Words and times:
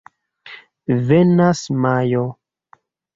Venas 1.09 1.61
Majo. 1.83 2.25